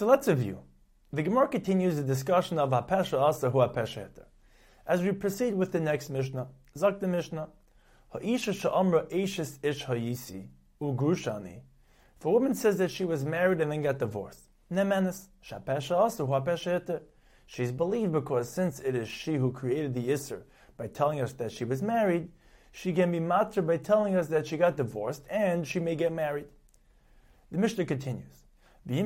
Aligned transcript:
So 0.00 0.06
let's 0.06 0.28
review. 0.28 0.60
The 1.12 1.22
Gemara 1.22 1.46
continues 1.48 1.96
the 1.96 2.02
discussion 2.02 2.58
of 2.58 2.70
Hapesha 2.70 3.20
Asa 3.20 3.50
Hu 3.50 3.58
Hapesha 3.58 4.08
Heter. 4.08 4.24
As 4.86 5.02
we 5.02 5.12
proceed 5.12 5.54
with 5.54 5.72
the 5.72 5.80
next 5.80 6.08
Mishnah, 6.08 6.48
Zak 6.74 7.00
the 7.00 7.06
Mishnah, 7.06 7.50
Ha'isha 8.14 8.54
Sha'amra 8.54 9.12
Eishis 9.12 9.58
Ish 9.62 9.82
Ha'yisi, 9.82 10.46
Ugrushani. 10.80 11.60
If 12.18 12.24
a 12.24 12.30
woman 12.30 12.54
says 12.54 12.78
that 12.78 12.90
she 12.90 13.04
was 13.04 13.26
married 13.26 13.60
and 13.60 13.70
then 13.70 13.82
got 13.82 13.98
divorced, 13.98 14.48
Nemenis, 14.72 15.26
Shapesha 15.44 15.98
Asa 15.98 16.24
Hu 16.24 16.32
Hapesha 16.32 16.80
Heter. 16.80 17.02
She's 17.44 17.70
believed 17.70 18.12
because 18.12 18.48
since 18.48 18.80
it 18.80 18.94
is 18.94 19.06
she 19.06 19.34
who 19.34 19.52
created 19.52 19.92
the 19.92 20.08
Isser 20.08 20.44
by 20.78 20.86
telling 20.86 21.20
us 21.20 21.34
that 21.34 21.52
she 21.52 21.66
was 21.66 21.82
married, 21.82 22.30
she 22.72 22.94
can 22.94 23.12
be 23.12 23.20
matter 23.20 23.60
by 23.60 23.76
telling 23.76 24.16
us 24.16 24.28
that 24.28 24.46
she 24.46 24.56
got 24.56 24.78
divorced 24.78 25.24
and 25.28 25.68
she 25.68 25.78
may 25.78 25.94
get 25.94 26.10
married. 26.10 26.46
The 27.52 27.58
Mishnah 27.58 27.84
continues. 27.84 28.40
If 28.92 28.96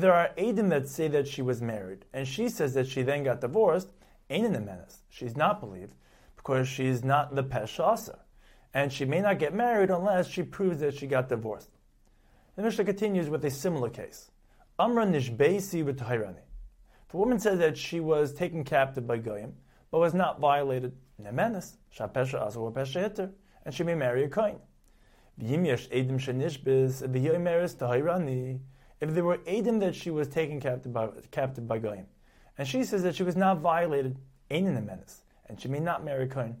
there 0.00 0.12
are 0.12 0.30
Adim 0.38 0.68
that 0.68 0.88
say 0.88 1.08
that 1.08 1.26
she 1.26 1.42
was 1.42 1.60
married, 1.60 2.04
and 2.12 2.28
she 2.28 2.48
says 2.48 2.74
that 2.74 2.86
she 2.86 3.02
then 3.02 3.24
got 3.24 3.40
divorced, 3.40 3.88
ain't 4.30 4.46
in 4.46 4.52
the 4.52 4.60
menace. 4.60 5.02
She's 5.08 5.36
not 5.36 5.58
believed, 5.58 5.96
because 6.36 6.68
she's 6.68 7.02
not 7.02 7.34
the 7.34 7.42
Peshasa. 7.42 8.20
And 8.72 8.92
she 8.92 9.04
may 9.04 9.20
not 9.20 9.40
get 9.40 9.52
married 9.52 9.90
unless 9.90 10.28
she 10.28 10.44
proves 10.44 10.78
that 10.78 10.94
she 10.94 11.08
got 11.08 11.28
divorced. 11.28 11.70
The 12.54 12.62
Mishnah 12.62 12.84
continues 12.84 13.28
with 13.28 13.44
a 13.44 13.50
similar 13.50 13.90
case. 13.90 14.30
Amra 14.78 15.04
nishbeisi. 15.04 15.88
If 15.88 16.00
a 17.14 17.16
woman 17.16 17.40
says 17.40 17.58
that 17.58 17.76
she 17.76 17.98
was 17.98 18.32
taken 18.32 18.62
captive 18.62 19.08
by 19.08 19.18
Goyim, 19.18 19.54
but 19.90 19.98
was 19.98 20.14
not 20.14 20.38
violated, 20.38 20.92
nemenes, 21.20 21.72
shapesha 21.92 22.46
asu 22.46 22.72
pesha 22.72 23.32
and 23.64 23.74
she 23.74 23.82
may 23.82 23.96
marry 23.96 24.22
a 24.22 24.28
kohen. 24.28 24.60
If 25.40 25.50
there 29.14 29.24
were 29.24 29.38
Adim 29.38 29.80
that 29.80 29.94
she 29.94 30.10
was 30.10 30.28
taken 30.28 30.60
captive 30.60 30.92
by, 30.92 31.08
captive 31.30 31.68
by 31.68 31.78
Goyim, 31.78 32.06
and 32.56 32.66
she 32.66 32.82
says 32.82 33.04
that 33.04 33.14
she 33.14 33.22
was 33.22 33.36
not 33.36 33.58
violated, 33.58 34.18
ain't 34.50 34.66
in 34.66 34.74
the 34.74 34.80
menace, 34.80 35.22
and 35.46 35.60
she 35.60 35.68
may 35.68 35.78
not 35.78 36.04
marry 36.04 36.26
Kohen. 36.26 36.56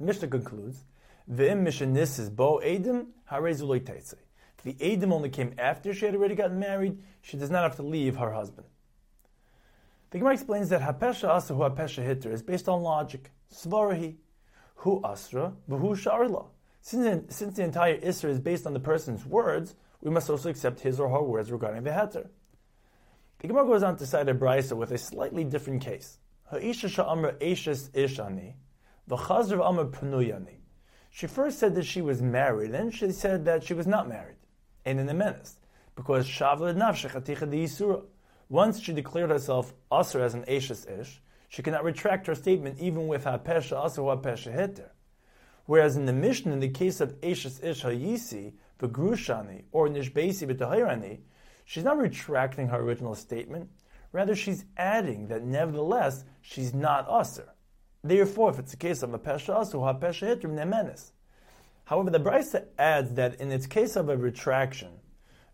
Mishnah 0.00 0.28
concludes, 0.28 0.84
V'im 1.30 1.62
mishanis 1.62 2.18
is 2.18 2.30
bo 2.30 2.60
Adim, 2.64 3.08
If 3.30 4.62
the 4.64 4.74
Adim 4.74 5.12
only 5.12 5.28
came 5.28 5.54
after 5.58 5.92
she 5.92 6.06
had 6.06 6.14
already 6.14 6.34
gotten 6.34 6.58
married, 6.58 6.96
she 7.20 7.36
does 7.36 7.50
not 7.50 7.64
have 7.64 7.76
to 7.76 7.82
leave 7.82 8.16
her 8.16 8.32
husband. 8.32 8.66
The 10.10 10.18
Gemara 10.18 10.32
explains 10.32 10.70
that 10.70 10.80
Hapesha 10.80 11.28
Asa 11.28 11.54
Hu 11.54 11.60
Hapesha 11.60 12.02
Hitter 12.02 12.32
is 12.32 12.42
based 12.42 12.66
on 12.66 12.82
logic. 12.82 13.30
Svarahi, 13.52 14.16
Hu 14.76 15.02
Asra, 15.04 15.52
V'hu 15.68 15.90
Sharila. 15.90 16.46
Since, 16.80 17.36
since 17.36 17.56
the 17.56 17.64
entire 17.64 17.98
Isra 17.98 18.30
is 18.30 18.40
based 18.40 18.66
on 18.66 18.72
the 18.72 18.80
person's 18.80 19.26
words, 19.26 19.74
we 20.00 20.10
must 20.10 20.30
also 20.30 20.50
accept 20.50 20.80
his 20.80 21.00
or 21.00 21.08
her 21.08 21.22
words 21.22 21.50
regarding 21.50 21.82
the 21.82 21.90
heter. 21.90 22.28
The 23.40 23.48
Gemara 23.48 23.66
goes 23.66 23.82
on 23.82 23.96
to 23.96 24.06
cite 24.06 24.28
a 24.28 24.34
brisa 24.34 24.76
with 24.76 24.90
a 24.90 24.98
slightly 24.98 25.44
different 25.44 25.82
case. 25.82 26.18
Ha'isha 26.50 26.88
sha'amra 26.88 27.38
eshes 27.40 27.90
ishani, 27.90 28.54
v'chazr 29.08 29.64
amr 29.64 29.86
pnuyani. 29.86 30.56
She 31.10 31.26
first 31.26 31.58
said 31.58 31.74
that 31.74 31.84
she 31.84 32.02
was 32.02 32.22
married, 32.22 32.72
then 32.72 32.90
she 32.90 33.12
said 33.12 33.44
that 33.44 33.64
she 33.64 33.74
was 33.74 33.86
not 33.86 34.08
married, 34.08 34.36
and 34.84 34.98
in 34.98 35.06
the 35.06 35.14
menace, 35.14 35.58
because 35.94 36.26
shavla 36.26 36.74
nafshechaticha 36.74 37.50
di 37.50 37.64
yisura. 37.64 38.02
Once 38.48 38.80
she 38.80 38.92
declared 38.92 39.30
herself 39.30 39.74
asr 39.92 40.20
as 40.20 40.34
an 40.34 40.44
eshes 40.44 40.88
ish, 41.00 41.20
she 41.48 41.62
cannot 41.62 41.84
retract 41.84 42.26
her 42.26 42.34
statement 42.34 42.78
even 42.78 43.06
with 43.08 43.24
ha'pesha 43.24 43.84
asr 43.84 44.16
ha'pesha 44.16 44.54
heter. 44.54 44.90
Whereas 45.68 45.98
in 45.98 46.06
the 46.06 46.14
Mishnah, 46.14 46.54
in 46.54 46.60
the 46.60 46.70
case 46.70 46.98
of 46.98 47.20
Eshes 47.20 47.62
Ish 47.62 47.82
Hayisi, 47.82 48.54
Begrushani, 48.80 49.64
or 49.70 49.86
Nishbesi 49.86 50.50
B'Tahirani, 50.50 51.18
she's 51.66 51.84
not 51.84 51.98
retracting 51.98 52.68
her 52.68 52.80
original 52.80 53.14
statement. 53.14 53.68
Rather, 54.10 54.34
she's 54.34 54.64
adding 54.78 55.28
that 55.28 55.44
nevertheless, 55.44 56.24
she's 56.40 56.72
not 56.72 57.06
Aser. 57.10 57.50
Therefore, 58.02 58.48
if 58.48 58.58
it's 58.58 58.72
a 58.72 58.78
case 58.78 59.02
of 59.02 59.12
a 59.12 59.18
Pesha 59.18 59.56
Asu, 59.56 59.84
Ha 59.84 59.92
Pesha 59.92 60.34
Hitrim 60.34 60.54
Nemenis. 60.54 61.10
However, 61.84 62.08
the 62.08 62.18
Brisa 62.18 62.64
adds 62.78 63.12
that 63.12 63.38
in 63.38 63.52
its 63.52 63.66
case 63.66 63.94
of 63.94 64.08
a 64.08 64.16
retraction, 64.16 64.92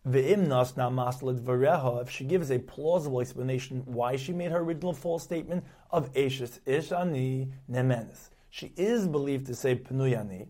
Ve'imnas 0.07 0.77
na 0.77 0.91
maslet 0.91 1.41
vareha, 1.41 2.03
if 2.03 2.09
she 2.09 2.23
gives 2.23 2.53
a 2.53 2.61
plausible 2.61 3.21
explanation 3.21 3.83
why 3.85 4.15
she 4.15 4.33
made 4.33 4.53
her 4.53 4.59
original 4.59 4.93
false 4.93 5.25
statement 5.25 5.65
of 5.91 6.13
Eshes 6.13 6.61
Ish 6.67 6.93
Ani 6.93 7.49
Nemenis 7.69 8.29
she 8.55 8.73
is 8.77 9.09
believed 9.09 9.47
to 9.47 9.55
say 9.57 9.75
Pnuyani, 9.75 10.47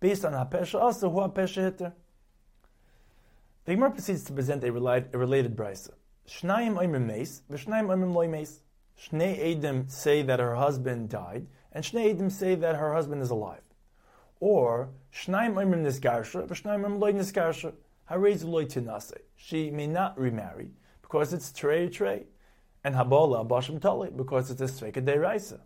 based 0.00 0.24
on 0.24 0.32
Hapesha 0.32 0.74
also 0.74 1.08
who 1.08 1.20
Hapesha 1.20 1.62
Hitter. 1.62 1.92
The 3.64 3.74
Gemara 3.76 3.92
proceeds 3.92 4.24
to 4.24 4.32
present 4.32 4.64
a 4.64 4.72
related, 4.72 5.54
brisa. 5.54 5.90
Shnayim 6.28 6.76
oimrim 6.76 7.06
meis, 7.06 7.42
v'shnayim 7.48 7.86
oimrim 7.86 8.12
loy 8.12 8.26
meis. 8.26 8.58
Shnei 9.00 9.38
Edim 9.38 9.88
say 9.88 10.22
that 10.22 10.40
her 10.40 10.56
husband 10.56 11.10
died, 11.10 11.46
and 11.70 11.84
Shnei 11.84 12.12
Edim 12.12 12.32
say 12.32 12.56
that 12.56 12.74
her 12.74 12.92
husband 12.92 13.22
is 13.22 13.30
alive. 13.30 13.62
Or, 14.40 14.88
Shnayim 15.12 15.54
oimrim 15.54 15.84
nisgarsha, 15.84 16.48
v'shnayim 16.48 16.84
oimrim 16.84 16.98
loy 16.98 17.12
nisgarsha. 17.12 17.72
Harez 18.10 18.44
loy 18.44 18.64
tinase. 18.64 19.18
She 19.36 19.70
may 19.70 19.86
not 19.86 20.18
remarry, 20.18 20.72
because 21.02 21.32
it's 21.32 21.52
trey 21.52 21.88
trey. 21.88 22.24
And 22.82 22.96
Habola 22.96 23.46
bashim 23.46 23.80
tali, 23.80 24.10
because 24.10 24.50
it's 24.50 24.60
a 24.60 24.64
streka 24.64 25.04
deraisa. 25.04 25.60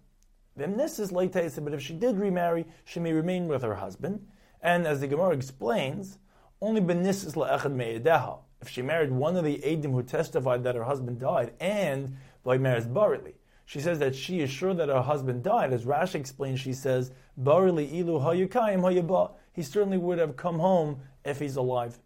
But 0.59 1.75
if 1.75 1.83
she 1.83 1.95
did 1.95 2.19
remarry, 2.19 2.67
she 2.85 3.01
may 3.01 3.13
remain 3.13 3.49
with 3.49 3.63
her 3.63 3.77
husband. 3.77 4.27
And 4.61 4.87
as 4.87 5.01
the 5.01 5.07
Gemara 5.07 5.35
explains, 5.35 6.19
only 6.61 6.81
benis 6.81 7.25
is 7.25 7.35
la'echad 7.35 7.73
me'edeha. 7.73 8.41
If 8.61 8.69
she 8.69 8.83
married 8.83 9.13
one 9.13 9.37
of 9.37 9.45
the 9.45 9.59
Adim 9.59 9.93
who 9.93 10.03
testified 10.03 10.65
that 10.65 10.75
her 10.75 10.83
husband 10.83 11.21
died, 11.21 11.53
and 11.61 12.17
by 12.43 12.59
marries 12.59 12.87
Barili, 12.87 13.35
she 13.67 13.81
says 13.81 14.01
that 14.01 14.17
she 14.17 14.41
is 14.41 14.51
sure 14.51 14.75
that 14.75 14.89
her 14.89 15.03
husband 15.03 15.45
died. 15.45 15.73
As 15.73 15.85
Rashi 15.85 16.17
explains, 16.17 16.59
she 16.59 16.73
says, 16.73 17.13
Barili 17.41 17.93
ilu 17.93 18.19
hayukayim 18.19 18.81
hayaba. 18.81 19.33
He 19.53 19.63
certainly 19.63 19.99
would 19.99 20.19
have 20.19 20.37
come 20.37 20.59
home 20.59 21.03
if 21.25 21.39
he's 21.39 21.55
alive. 21.57 22.01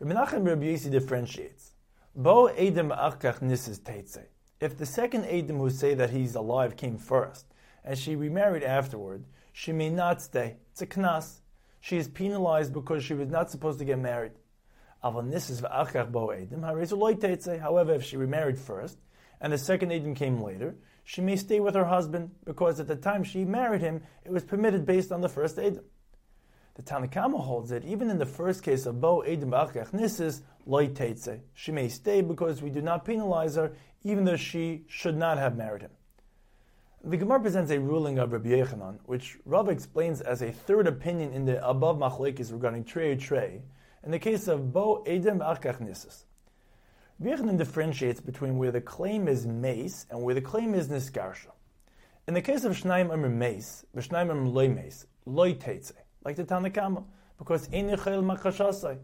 Rabbi 0.00 0.14
Nachman 0.20 0.46
Rabbi 0.46 0.64
Yossi 0.64 0.90
differentiates. 0.90 1.72
Bo 2.16 2.48
Adim 2.48 2.90
achkach 2.96 3.40
nisis 3.40 3.78
teitzeh. 3.80 4.24
If 4.60 4.76
the 4.76 4.86
second 4.86 5.24
Adam 5.26 5.58
who 5.58 5.70
say 5.70 5.94
that 5.94 6.10
he's 6.10 6.34
alive 6.34 6.76
came 6.76 6.98
first, 6.98 7.46
and 7.84 7.96
she 7.96 8.16
remarried 8.16 8.64
afterward, 8.64 9.24
she 9.52 9.72
may 9.72 9.88
not 9.88 10.20
stay. 10.20 10.56
It's 10.72 10.82
a 10.82 10.86
knas. 10.86 11.40
She 11.80 11.96
is 11.96 12.08
penalized 12.08 12.72
because 12.72 13.04
she 13.04 13.14
was 13.14 13.28
not 13.28 13.50
supposed 13.50 13.78
to 13.78 13.84
get 13.84 14.00
married. 14.00 14.32
However, 15.00 15.28
if 17.94 18.04
she 18.04 18.16
remarried 18.16 18.58
first, 18.58 18.98
and 19.40 19.52
the 19.52 19.58
second 19.58 19.92
Adam 19.92 20.14
came 20.16 20.42
later, 20.42 20.74
she 21.04 21.20
may 21.20 21.36
stay 21.36 21.60
with 21.60 21.76
her 21.76 21.84
husband 21.84 22.32
because 22.44 22.80
at 22.80 22.88
the 22.88 22.96
time 22.96 23.22
she 23.22 23.44
married 23.44 23.80
him, 23.80 24.02
it 24.24 24.32
was 24.32 24.42
permitted 24.42 24.84
based 24.84 25.12
on 25.12 25.20
the 25.20 25.28
first 25.28 25.56
Adam. 25.58 25.84
The 26.78 26.84
Tanakama 26.84 27.40
holds 27.40 27.70
that 27.70 27.84
even 27.84 28.08
in 28.08 28.18
the 28.18 28.24
first 28.24 28.62
case 28.62 28.86
of 28.86 29.00
Bo 29.00 29.24
Edim 29.26 29.50
Ba'achach 29.50 29.90
Nisis, 29.90 30.42
Loy 30.64 30.88
She 31.52 31.72
may 31.72 31.88
stay 31.88 32.20
because 32.20 32.62
we 32.62 32.70
do 32.70 32.80
not 32.80 33.04
penalize 33.04 33.56
her 33.56 33.72
even 34.04 34.24
though 34.24 34.36
she 34.36 34.84
should 34.86 35.16
not 35.16 35.38
have 35.38 35.56
married 35.56 35.82
him. 35.82 35.90
The 37.02 37.16
Gemara 37.16 37.40
presents 37.40 37.72
a 37.72 37.80
ruling 37.80 38.20
of 38.20 38.32
Rabbi 38.32 38.50
Yechanan, 38.50 38.98
which 39.06 39.38
Rav 39.44 39.68
explains 39.68 40.20
as 40.20 40.40
a 40.40 40.52
third 40.52 40.86
opinion 40.86 41.32
in 41.32 41.46
the 41.46 41.66
above 41.68 41.98
machlekes 41.98 42.52
regarding 42.52 42.84
trey 42.84 43.16
trey, 43.16 43.62
in 44.04 44.12
the 44.12 44.20
case 44.20 44.46
of 44.46 44.72
bo 44.72 45.02
edem 45.04 45.40
akach 45.40 45.80
nisus. 45.80 46.26
Rabbi 47.18 47.34
Yechanan 47.34 47.58
differentiates 47.58 48.20
between 48.20 48.56
where 48.56 48.70
the 48.70 48.80
claim 48.80 49.26
is 49.26 49.48
mace 49.48 50.06
and 50.10 50.22
where 50.22 50.34
the 50.34 50.40
claim 50.40 50.74
is 50.74 50.86
niskarsha. 50.86 51.50
In 52.28 52.34
the 52.34 52.42
case 52.42 52.62
of 52.62 52.76
shnaim 52.76 53.12
amr 53.12 53.28
mace, 53.28 53.84
v'shnaim 53.96 54.30
amr 54.30 54.46
loy 54.46 54.68
mace, 54.68 55.06
loy 55.26 55.54
like 56.28 56.36
the 56.36 56.44
Tanakama, 56.44 57.04
because 57.38 57.68
makashasai. 57.68 58.98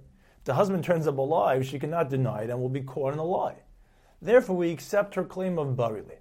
The 0.44 0.52
husband 0.52 0.84
turns 0.84 1.06
up 1.06 1.16
alive, 1.16 1.64
she 1.64 1.78
cannot 1.78 2.10
deny 2.10 2.42
it 2.42 2.50
and 2.50 2.60
will 2.60 2.68
be 2.68 2.82
caught 2.82 3.14
in 3.14 3.18
a 3.18 3.24
lie. 3.24 3.56
Therefore, 4.20 4.56
we 4.56 4.70
accept 4.70 5.14
her 5.14 5.24
claim 5.24 5.58
of 5.58 5.68
barili. 5.68 6.18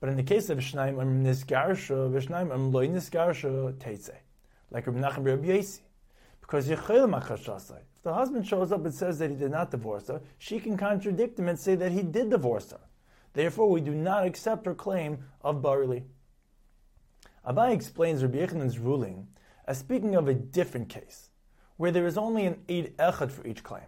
But 0.00 0.08
in 0.08 0.16
the 0.16 0.22
case 0.22 0.48
of 0.48 0.56
Shnaim 0.56 0.98
Am 1.02 1.22
Nisgarsha, 1.22 2.10
Vishnaim 2.10 2.50
Am 2.50 2.72
Loy 2.72 2.88
Nisgarsha 2.88 3.74
Teitze, 3.74 4.14
like 4.70 4.86
Rabbi 4.86 5.00
Nachman 5.00 5.26
Rabbi 5.26 5.48
Yasi. 5.48 5.82
Because 6.40 6.66
Yechel 6.66 7.06
Machashasai. 7.14 7.80
If 7.94 8.02
the 8.02 8.14
husband 8.14 8.46
shows 8.46 8.72
up 8.72 8.86
and 8.86 8.94
says 8.94 9.18
that 9.18 9.28
he 9.28 9.36
did 9.36 9.50
not 9.50 9.70
divorce 9.70 10.08
her, 10.08 10.22
she 10.38 10.60
can 10.60 10.78
contradict 10.78 11.38
him 11.38 11.48
and 11.48 11.58
say 11.58 11.74
that 11.74 11.92
he 11.92 12.02
did 12.02 12.30
divorce 12.30 12.70
her. 12.70 12.80
Therefore, 13.34 13.68
we 13.68 13.82
do 13.82 13.94
not 13.94 14.24
accept 14.24 14.64
her 14.64 14.74
claim 14.74 15.18
of 15.42 15.56
barili. 15.56 16.04
Abai 17.46 17.74
explains 17.74 18.22
Rabbi 18.22 18.38
Yechanan's 18.38 18.78
ruling 18.78 19.26
as 19.66 19.78
speaking 19.78 20.14
of 20.14 20.28
a 20.28 20.34
different 20.34 20.88
case, 20.88 21.30
where 21.76 21.90
there 21.90 22.06
is 22.06 22.18
only 22.18 22.46
an 22.46 22.62
Eid 22.68 22.96
Echad 22.98 23.30
for 23.30 23.46
each 23.46 23.62
claim 23.62 23.84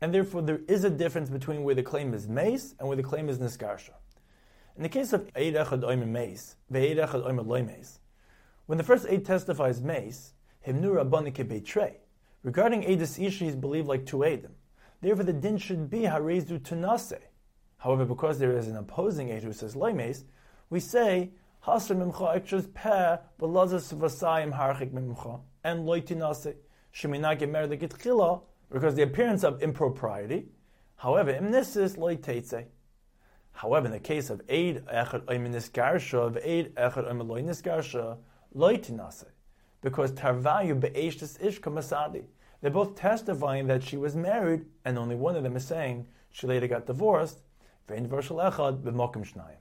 and 0.00 0.14
therefore 0.14 0.42
there 0.42 0.60
is 0.66 0.84
a 0.84 0.90
difference 0.90 1.28
between 1.28 1.62
where 1.62 1.74
the 1.74 1.82
claim 1.82 2.14
is 2.14 2.26
mace 2.26 2.74
and 2.78 2.88
where 2.88 2.96
the 2.96 3.02
claim 3.02 3.28
is 3.28 3.38
niskarsha. 3.38 3.92
In 4.76 4.82
the 4.82 4.88
case 4.88 5.12
of 5.12 5.28
Eid 5.36 5.54
Echad 5.54 5.82
Oimer 5.82 6.08
Mace, 6.08 6.56
Ve'eid 6.72 6.96
Echad 6.96 7.26
Oimer 7.26 7.46
Loy 7.46 7.62
Mace, 7.62 8.00
when 8.66 8.78
the 8.78 8.84
first 8.84 9.06
Eid 9.06 9.26
testifies 9.26 9.82
mace, 9.82 10.32
Himnu 10.66 11.02
Rabbanik 11.02 11.44
Beitrei, 11.46 11.96
Regarding 12.42 12.82
Edis 12.82 13.22
Isha, 13.22 13.44
he's 13.44 13.56
believed 13.56 13.86
like 13.86 14.06
two 14.06 14.18
Edim. 14.18 14.52
Therefore, 15.02 15.24
the 15.24 15.32
din 15.34 15.58
should 15.58 15.90
be 15.90 16.00
Harezu 16.00 16.58
Tunase. 16.60 17.18
However, 17.76 18.06
because 18.06 18.38
there 18.38 18.56
is 18.56 18.66
an 18.66 18.76
opposing 18.76 19.30
Ed 19.30 19.42
who 19.42 19.52
says 19.52 19.74
Loimes, 19.74 20.24
we 20.70 20.80
say 20.80 21.32
Hasr 21.66 21.96
Mimcha 21.96 22.40
Ekshas 22.40 22.72
Peh 22.72 23.18
Belazas 23.38 23.92
Vasayim 23.94 24.56
Harchik 24.56 24.92
Mimcha 24.92 25.40
and 25.62 25.80
Loitinase. 25.80 26.54
She 26.90 27.06
may 27.06 27.18
not 27.18 27.38
get 27.38 27.50
married 27.50 27.70
like 27.70 27.80
Itchila 27.80 28.42
because 28.72 28.94
the 28.94 29.02
appearance 29.02 29.44
of 29.44 29.62
impropriety. 29.62 30.46
However, 30.96 31.32
Imnisis 31.32 31.96
Loitetze. 31.96 32.66
However, 33.52 33.86
in 33.86 33.92
the 33.92 34.00
case 34.00 34.30
of 34.30 34.40
Eid 34.48 34.86
Echad 34.86 35.24
Oiminis 35.26 35.70
Garsha, 35.70 36.26
of 36.28 36.36
Eid 36.38 36.74
Echad 36.76 37.10
Oimiloinis 37.10 37.62
Garsha, 37.62 38.16
Loitinase 38.56 39.26
because 39.82 40.12
Tarvayu 40.12 40.78
Be'eshtis 40.78 41.38
Ishka 41.40 41.72
Masadi. 41.72 42.24
They're 42.60 42.70
both 42.70 42.94
testifying 42.94 43.66
that 43.68 43.82
she 43.82 43.96
was 43.96 44.14
married, 44.14 44.66
and 44.84 44.98
only 44.98 45.16
one 45.16 45.36
of 45.36 45.42
them 45.42 45.56
is 45.56 45.66
saying 45.66 46.06
she 46.30 46.46
later 46.46 46.68
got 46.68 46.86
divorced. 46.86 47.40
Vein 47.88 48.08
Echad 48.08 48.82
B'mokim 48.82 49.26
Shnayim. 49.26 49.56